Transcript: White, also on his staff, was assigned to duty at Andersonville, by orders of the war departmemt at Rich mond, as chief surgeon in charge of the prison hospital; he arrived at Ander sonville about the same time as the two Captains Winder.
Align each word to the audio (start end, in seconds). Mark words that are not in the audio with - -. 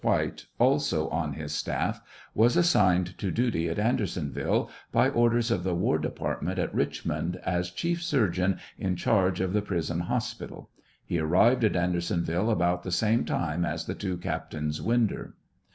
White, 0.03 0.47
also 0.57 1.09
on 1.09 1.33
his 1.33 1.53
staff, 1.53 2.01
was 2.33 2.57
assigned 2.57 3.15
to 3.19 3.29
duty 3.29 3.69
at 3.69 3.77
Andersonville, 3.77 4.67
by 4.91 5.09
orders 5.09 5.51
of 5.51 5.63
the 5.63 5.75
war 5.75 5.99
departmemt 5.99 6.57
at 6.57 6.73
Rich 6.73 7.05
mond, 7.05 7.35
as 7.45 7.69
chief 7.69 8.01
surgeon 8.01 8.57
in 8.79 8.95
charge 8.95 9.39
of 9.41 9.53
the 9.53 9.61
prison 9.61 9.99
hospital; 9.99 10.71
he 11.05 11.19
arrived 11.19 11.63
at 11.63 11.75
Ander 11.75 12.01
sonville 12.01 12.49
about 12.51 12.81
the 12.81 12.91
same 12.91 13.25
time 13.25 13.63
as 13.63 13.85
the 13.85 13.93
two 13.93 14.17
Captains 14.17 14.81
Winder. 14.81 15.35